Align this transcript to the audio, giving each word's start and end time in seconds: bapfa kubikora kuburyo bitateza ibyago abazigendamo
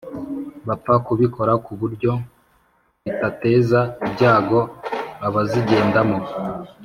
bapfa 0.67 0.93
kubikora 1.05 1.53
kuburyo 1.65 2.11
bitateza 3.03 3.79
ibyago 4.05 4.59
abazigendamo 5.27 6.19